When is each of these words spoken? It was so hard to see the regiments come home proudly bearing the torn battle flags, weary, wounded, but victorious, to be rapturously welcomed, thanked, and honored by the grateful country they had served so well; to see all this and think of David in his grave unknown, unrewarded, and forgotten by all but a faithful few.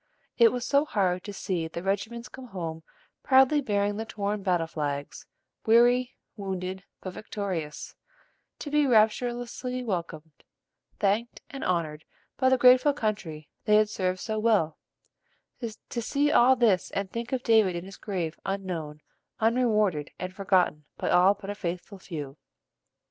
It 0.39 0.51
was 0.51 0.65
so 0.65 0.83
hard 0.83 1.23
to 1.25 1.31
see 1.31 1.67
the 1.67 1.83
regiments 1.83 2.27
come 2.27 2.47
home 2.47 2.81
proudly 3.21 3.61
bearing 3.61 3.97
the 3.97 4.03
torn 4.05 4.41
battle 4.41 4.65
flags, 4.65 5.27
weary, 5.67 6.15
wounded, 6.35 6.83
but 7.01 7.13
victorious, 7.13 7.93
to 8.57 8.71
be 8.71 8.87
rapturously 8.87 9.83
welcomed, 9.83 10.43
thanked, 10.99 11.41
and 11.51 11.63
honored 11.63 12.03
by 12.35 12.49
the 12.49 12.57
grateful 12.57 12.93
country 12.93 13.47
they 13.65 13.75
had 13.75 13.89
served 13.89 14.19
so 14.21 14.39
well; 14.39 14.79
to 15.59 16.01
see 16.01 16.31
all 16.31 16.55
this 16.55 16.89
and 16.89 17.11
think 17.11 17.31
of 17.31 17.43
David 17.43 17.75
in 17.75 17.85
his 17.85 17.97
grave 17.97 18.39
unknown, 18.43 19.01
unrewarded, 19.39 20.09
and 20.17 20.33
forgotten 20.33 20.85
by 20.97 21.11
all 21.11 21.35
but 21.35 21.51
a 21.51 21.53
faithful 21.53 21.99
few. 21.99 22.37